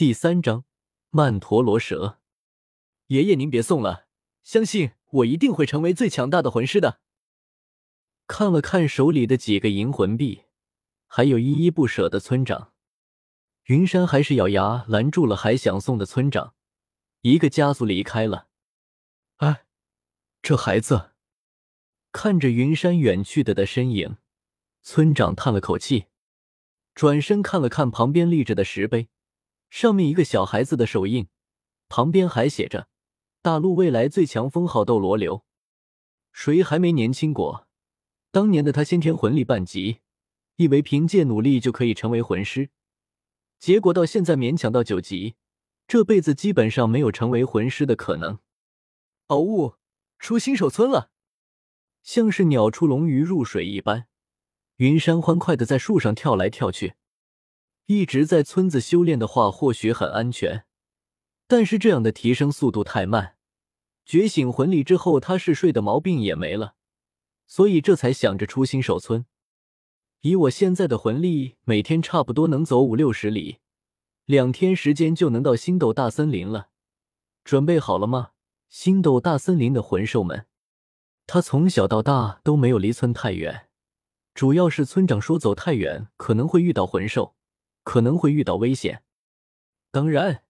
[0.00, 0.64] 第三章
[1.10, 2.20] 曼陀罗蛇。
[3.08, 4.06] 爷爷，您别送了，
[4.42, 7.02] 相信我一定会成为最强大的魂师的。
[8.26, 10.44] 看了看手里的几个银魂币，
[11.06, 12.72] 还有依依不舍的村长，
[13.64, 16.54] 云山还是咬牙拦住了还想送的村长，
[17.20, 18.48] 一个加速离开了。
[19.36, 19.66] 哎，
[20.40, 21.10] 这孩子
[22.10, 24.16] 看着云山远去的的身影，
[24.80, 26.06] 村长叹了口气，
[26.94, 29.10] 转身看了看旁边立着的石碑。
[29.70, 31.28] 上面一个小孩子的手印，
[31.88, 32.88] 旁边还写着
[33.40, 35.44] “大陆未来最强封号斗罗流”。
[36.32, 37.66] 谁还没年轻过？
[38.32, 40.00] 当年的他先天魂力半级，
[40.56, 42.70] 以为凭借努力就可以成为魂师，
[43.58, 45.36] 结果到现在勉强到九级，
[45.86, 48.38] 这辈子基本上没有成为魂师的可能。
[49.28, 49.74] 哦呜，
[50.18, 51.10] 出新手村了！
[52.02, 54.06] 像是鸟出笼、鱼入水一般，
[54.76, 56.94] 云山欢快的在树上跳来跳去。
[57.90, 60.64] 一直在村子修炼的话，或许很安全，
[61.48, 63.34] 但是这样的提升速度太慢。
[64.06, 66.76] 觉醒魂力之后，他嗜睡的毛病也没了，
[67.48, 69.26] 所以这才想着出新手村。
[70.20, 73.58] 以我现在的魂力，每天差不多能走五六十里，
[74.24, 76.68] 两天时间就能到星斗大森林了。
[77.42, 78.30] 准备好了吗，
[78.68, 80.46] 星斗大森林的魂兽们？
[81.26, 83.66] 他从小到大都没有离村太远，
[84.32, 87.34] 主要是村长说走太远可能会遇到魂兽。
[87.82, 89.02] 可能会遇到危险，
[89.90, 90.44] 当然，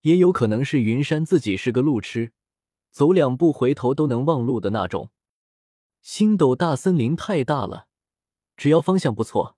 [0.00, 2.32] 也有可能是云山自己是个路痴，
[2.90, 5.10] 走两步回头都能忘路的那种。
[6.00, 7.86] 星斗大森林太大了，
[8.56, 9.56] 只要方向不错，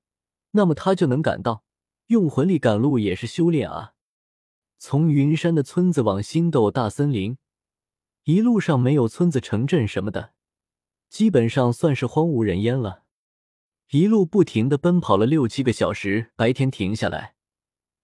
[0.51, 1.65] 那么他就能赶到。
[2.09, 3.95] 用魂力赶路也是修炼啊。
[4.79, 7.39] 从云山的村子往星斗大森林，
[8.25, 10.35] 一路上没有村子、城镇什么的，
[11.09, 13.03] 基本上算是荒无人烟了。
[13.95, 17.37] 一路不停的奔跑了六七个小时，白天停下来，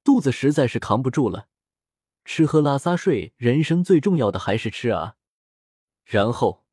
[0.05, 1.49] 肚子实在是扛不住了。
[2.25, 5.17] 吃喝拉撒睡，人生最重要的还是吃啊。
[6.05, 6.65] 然后，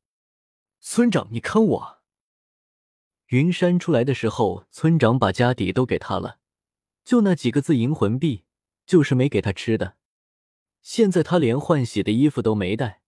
[0.78, 1.98] 村长，你坑我！
[3.30, 6.38] 云山出来的时候，村长把家底都给他了，
[7.04, 8.44] 就那几个字银魂币，
[8.86, 9.96] 就是没给他吃的。
[10.80, 13.02] 现在他连换洗的衣服都没带，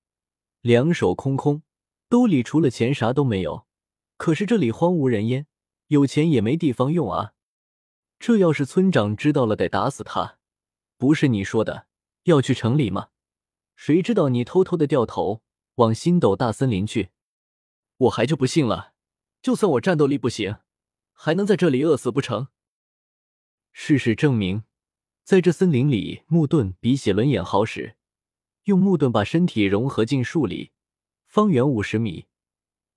[0.61, 1.63] 两手空空，
[2.09, 3.69] 兜里除了钱啥都没有。
[4.17, 5.47] 可是这里荒无人烟。
[5.91, 7.33] 有钱也没地方用啊！
[8.21, 10.39] 这要是村长知道了，得打死他。
[10.97, 11.89] 不是你说的
[12.25, 13.09] 要去城里吗？
[13.75, 15.43] 谁知道你偷偷的掉头
[15.77, 17.11] 往星斗大森林去？
[17.97, 18.93] 我还就不信了！
[19.43, 20.59] 就算我战斗力不行，
[21.13, 22.47] 还能在这里饿死不成？
[23.73, 24.63] 事实证明，
[25.25, 27.97] 在这森林里，木盾比写轮眼好使。
[28.65, 30.71] 用木盾把身体融合进树里，
[31.27, 32.27] 方圆五十米。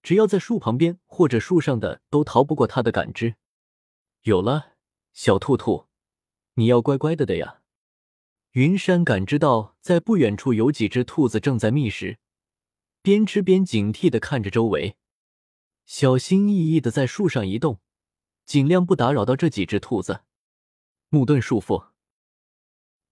[0.04, 3.38] 只要在树旁边或者树上的，都逃不过他的感知。
[4.24, 4.74] 有了，
[5.14, 5.88] 小兔兔，
[6.56, 7.62] 你要乖乖的的呀。
[8.52, 12.20] 云山感知到，在不远处有几只兔子正在觅食，
[13.02, 14.98] 边吃边警惕的看着周围，
[15.86, 17.80] 小心翼翼的在树上移动，
[18.46, 20.22] 尽量不打扰到这几只兔子。
[21.10, 21.88] 木盾束缚，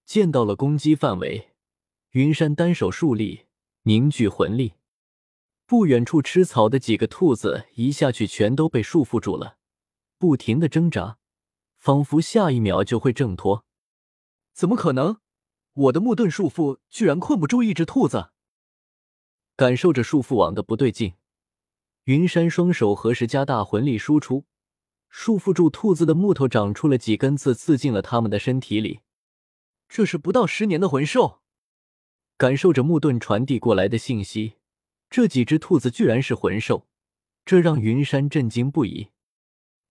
[0.05, 1.51] 见到了攻击范围，
[2.11, 3.47] 云山单手竖立，
[3.83, 4.73] 凝聚魂力。
[5.71, 9.55] 不远处吃草的几个兔子一下去全都被束缚住了，
[10.17, 11.17] 不停的挣扎，
[11.77, 13.63] 仿佛下一秒就会挣脱。
[14.51, 15.21] 怎么可能？
[15.71, 18.31] 我的木盾束缚居然困不住一只兔子！
[19.55, 21.13] 感受着束缚网的不对劲，
[22.03, 24.43] 云山双手合十，加大魂力输出，
[25.07, 28.99] 束缚住兔子的木头长出了几根刺，刺进了他们的身体里。
[29.87, 31.39] 这是不到十年的魂兽。
[32.35, 34.55] 感受着木盾传递过来的信息。
[35.11, 36.87] 这几只兔子居然是魂兽，
[37.43, 39.09] 这让云山震惊不已。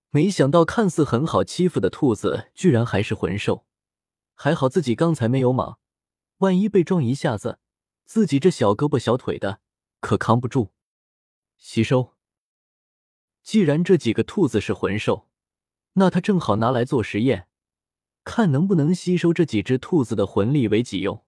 [0.08, 3.66] 没想到看似很好欺负的兔子，居然还是魂兽。
[4.34, 5.78] 还好自己刚才没有莽，
[6.38, 7.58] 万一被撞一下子，
[8.06, 9.60] 自己这小胳膊小腿的
[10.00, 10.72] 可扛不住。
[11.58, 12.14] 吸收。
[13.42, 15.28] 既然这几个兔子是魂兽，
[15.92, 17.46] 那他正好拿来做实验，
[18.24, 21.22] 看能不能吸收这几只兔子的魂力为己用。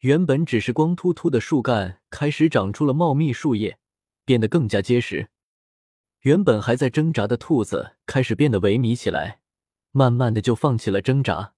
[0.00, 3.78] 原本只是光秃秃的树干，开始长出了茂密树叶，
[4.24, 5.30] 变得更加结实。
[6.20, 9.40] 原本还在挣扎的兔子开始变得萎靡起来，
[9.92, 11.54] 慢慢的就放弃了挣扎。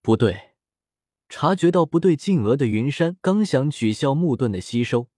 [0.00, 0.52] 不对，
[1.28, 5.08] 察觉到不对劲额的云山刚想取消木盾的吸收，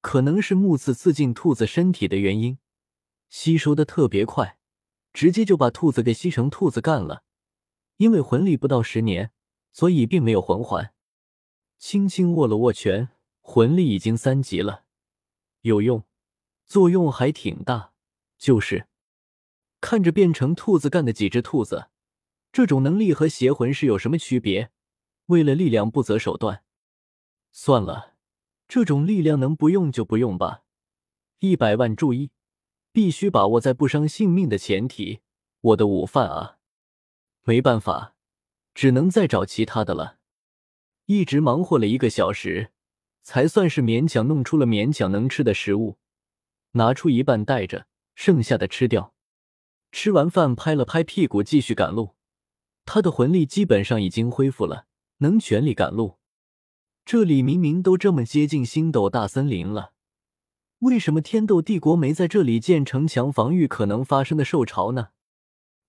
[0.00, 2.58] 可能是木刺刺进兔子身体的原因，
[3.28, 4.58] 吸收的特别快，
[5.12, 7.22] 直接就把兔子给吸成兔子干了。
[7.98, 9.30] 因为魂力不到十年，
[9.72, 10.93] 所以并没有魂环。
[11.78, 13.10] 轻轻握了握拳，
[13.40, 14.84] 魂力已经三级了，
[15.62, 16.04] 有用，
[16.64, 17.92] 作用还挺大。
[18.36, 18.88] 就是
[19.80, 21.88] 看着变成兔子干的几只兔子，
[22.52, 24.70] 这种能力和邪魂是有什么区别？
[25.26, 26.62] 为了力量不择手段。
[27.52, 28.16] 算了，
[28.68, 30.64] 这种力量能不用就不用吧。
[31.38, 32.32] 一百万注意，
[32.92, 35.20] 必须把握在不伤性命的前提。
[35.60, 36.58] 我的午饭啊，
[37.44, 38.14] 没办法，
[38.74, 40.18] 只能再找其他的了。
[41.06, 42.70] 一直忙活了一个小时，
[43.22, 45.98] 才算是勉强弄出了勉强能吃的食物。
[46.72, 49.14] 拿出一半带着，剩下的吃掉。
[49.92, 52.14] 吃完饭，拍了拍屁股，继续赶路。
[52.84, 54.86] 他的魂力基本上已经恢复了，
[55.18, 56.18] 能全力赶路。
[57.04, 59.92] 这里明明都这么接近星斗大森林了，
[60.80, 65.10] 为什么天斗帝国没在这里建城墙防御可能发生的兽潮呢？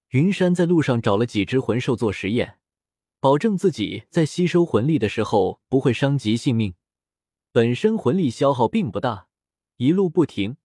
[0.10, 2.60] 云山在路上找了几只魂兽做实验，
[3.26, 6.76] 保证自己在吸收魂力的时候不会伤及性命。
[7.52, 9.26] 本身魂力消耗并不大，
[9.78, 10.58] 一路不停。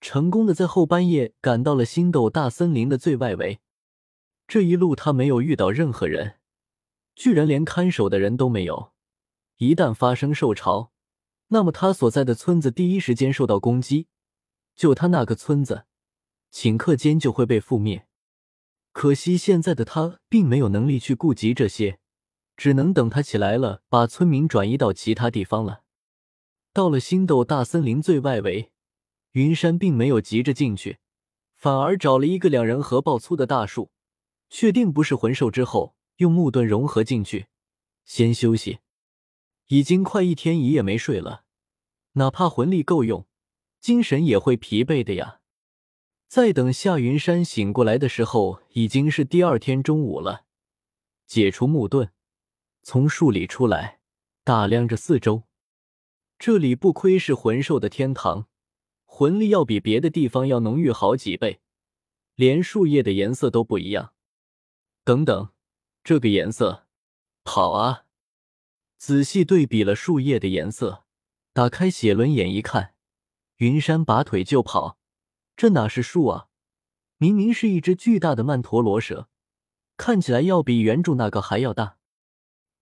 [0.00, 3.60] 成功的在后半夜赶到了星斗大森林的最外围。
[4.46, 6.36] 这一路他没有遇到任何人，
[7.14, 8.94] 居然连看守的人都没有。
[9.58, 10.90] 一旦发生兽潮，
[11.48, 14.06] 那么他所在的村子第一时间受到攻击，
[14.74, 15.84] 就他那个村子，
[16.54, 18.07] 顷刻间就会被覆灭。
[19.00, 22.00] 可惜现在的他并没有能力去顾及这些，
[22.56, 25.84] 只能等他起来了，把村民转移到其他地方了。
[26.72, 28.72] 到了星斗大森林最外围。
[29.34, 30.98] 云山并没有急着进去，
[31.54, 33.92] 反而找了一个两人合抱粗的大树，
[34.50, 37.46] 确定不是魂兽之后，用木盾融合进去，
[38.04, 38.80] 先休息。
[39.68, 41.44] 已经快一天一夜没睡了，
[42.14, 43.28] 哪怕魂力够用，
[43.80, 45.37] 精神也会疲惫的呀。
[46.28, 50.44] 再等夏云山醒过来的时候，已经是第二天中午了。
[51.26, 52.10] 解除木盾，
[52.82, 54.00] 从树里出来，
[54.44, 55.44] 打量着四周，
[56.38, 58.46] 这里不亏是魂兽的天堂。
[59.06, 61.60] 魂力要比别的地方要浓郁好几倍，
[62.34, 64.12] 连树叶的颜色都不一样。
[65.04, 65.48] 等等，
[66.04, 66.86] 这个颜色，
[67.42, 68.04] 跑啊！
[68.98, 71.04] 仔细对比了树叶的颜色，
[71.54, 72.92] 打开写轮眼一看，
[73.56, 74.97] 云山拔腿就跑。
[75.58, 76.46] 这哪是树啊？
[77.16, 79.28] 明明是一只巨大的曼陀罗蛇，
[79.96, 81.98] 看起来要比原著那个还要大。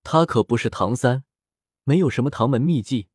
[0.03, 1.25] 他可不是唐三，
[1.85, 3.09] 没有什么唐门秘技，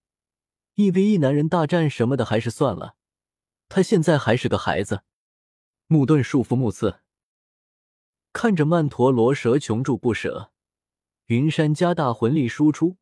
[0.74, 2.96] 一 v 一男人大战什么的还是算了。
[3.70, 5.04] 他现在还是个孩子，
[5.86, 7.02] 木盾束缚木刺，
[8.34, 10.52] 看着曼陀罗蛇穷住不舍，
[11.28, 12.98] 云山加大魂力输出，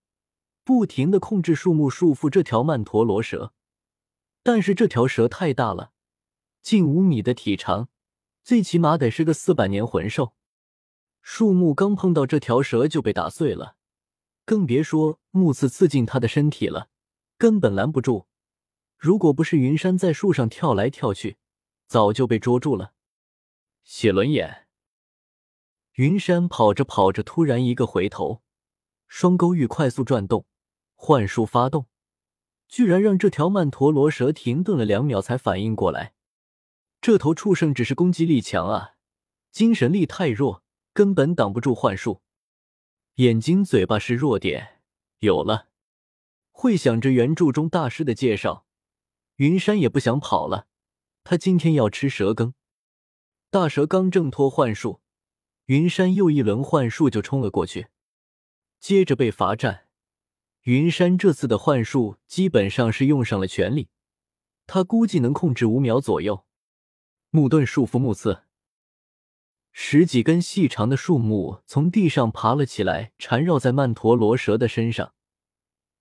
[0.66, 3.54] 不停的控制树木束缚这条曼陀罗蛇。
[4.44, 5.94] 但是这条蛇太大了，
[6.62, 7.90] 近五米的体长，
[8.44, 10.34] 最起码得是个四百年魂兽。
[11.22, 13.76] 树木刚碰到这条蛇就被打碎了，
[14.46, 16.90] 更别说木刺刺进他的身体了，
[17.38, 18.28] 根本拦不住。
[18.98, 21.38] 如果不是云山在树上跳来跳去，
[21.88, 22.94] 早就被捉住了。
[23.84, 24.68] 写轮眼，
[25.94, 28.42] 云山跑着跑着，突然一个回头，
[29.08, 30.46] 双钩玉快速转动，
[30.96, 31.88] 幻术发动，
[32.68, 36.14] 居然让这条曼陀罗蛇停顿了两秒才反应过来。
[37.02, 38.96] 这头畜生只是攻击力强啊，
[39.52, 40.64] 精神力太弱，
[40.94, 42.22] 根本挡不住幻术。
[43.16, 44.82] 眼睛、嘴巴是弱点，
[45.20, 45.70] 有了。
[46.52, 48.66] 会想着原著中大师的介绍。
[49.38, 50.68] 云山也不想跑了，
[51.24, 52.54] 他今天要吃蛇羹。
[53.50, 55.00] 大蛇刚挣脱幻术，
[55.68, 57.88] 云山又一轮幻术就冲了过去，
[58.82, 59.88] 接着被罚站。
[60.64, 63.88] 云山这次的幻术基本上是用上了全力，
[64.68, 66.46] 他估计能控制五秒左右。
[67.32, 68.42] 木盾束缚木刺，
[69.72, 75.14] 十几根细长的树木从地上爬了起来，缠绕在曼陀罗蛇的身上，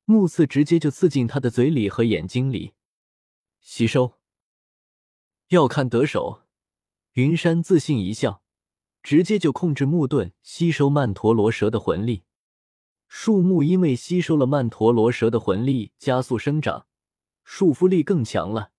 [0.06, 2.72] 木刺直接就刺进他的嘴里和眼睛里。
[3.60, 4.14] 吸收，
[5.48, 6.44] 要看得手。
[7.12, 8.42] 云山自信一笑，
[9.02, 12.24] 直接就控制木盾吸收曼陀罗蛇的魂力。
[13.06, 16.86] 树木因为吸收了曼陀罗蛇的魂力，加速生长，
[17.44, 18.70] 束缚力更强了，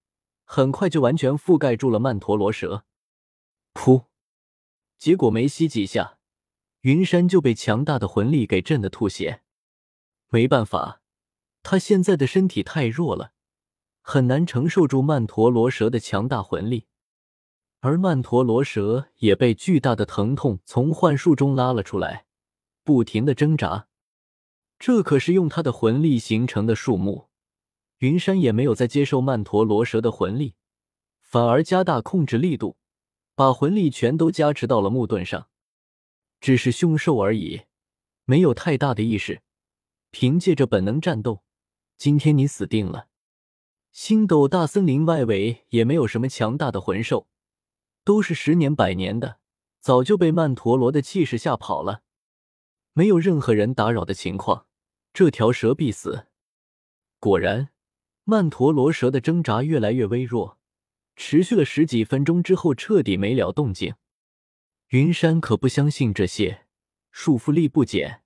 [0.52, 2.84] 很快就完全覆盖住了曼陀罗蛇。
[3.76, 4.06] 噗！
[4.98, 6.18] 结果没吸几下，
[6.82, 9.44] 云山就被强大的魂力给震得吐血。
[10.30, 11.02] 没办法，
[11.62, 13.34] 他现在的身体太弱了。
[14.02, 16.88] 很难承受住曼陀罗蛇的强大魂力，
[17.82, 22.26] 而曼陀罗蛇也被巨大的疼痛从幻术中拉了出来，
[22.84, 23.88] 不停的挣扎。
[24.80, 27.29] 这可是用他的魂力形成的树木，
[28.00, 30.56] 云山也没有再接受曼陀罗蛇的魂力，
[31.22, 32.78] 反而加大控制力度，
[33.36, 35.50] 把魂力全都加持到了木盾上。
[36.40, 37.64] 只是凶兽而已，
[38.24, 39.42] 没有太大的意识，
[40.12, 41.44] 凭借着本能战斗，
[41.98, 43.08] 今天你死定了。
[43.92, 47.28] 星斗大森林外围也没有什么强大的魂兽，
[48.06, 49.40] 都是十年百年的，
[49.82, 52.04] 早就被曼陀罗的气势吓跑了。
[52.94, 54.68] 没有任何人打扰的情况，
[55.12, 56.28] 这条蛇必死。
[57.20, 57.72] 果然，
[58.30, 60.60] 曼陀罗蛇的挣扎越来越微弱，
[61.16, 63.96] 持续了十几分钟之后，彻底没了动静。
[64.90, 66.68] 云山可不相信这些，
[67.12, 68.22] 束缚力不减，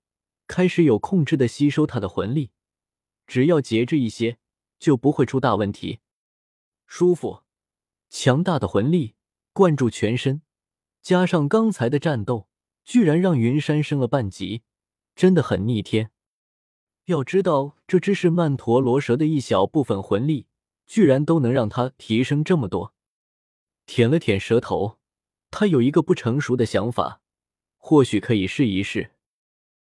[0.46, 2.50] 开始有控制的吸收他的魂力，
[3.26, 4.36] 只要节制一些，
[4.78, 6.00] 就不会出大问题。
[6.86, 7.40] 舒服，
[8.10, 9.14] 强大的魂力
[9.54, 10.42] 灌注全身，
[11.00, 12.50] 加上刚才的战斗，
[12.84, 14.64] 居然让云山升了半级，
[15.16, 16.10] 真的很逆天。
[17.06, 20.46] 要知道，这只是曼陀罗蛇的一小部分魂力，
[20.86, 22.94] 居然都能让它提升这么多。
[23.86, 24.98] 舔了舔舌头。
[25.56, 27.20] 他有一个不成熟的想法，
[27.76, 29.12] 或许可以试一试。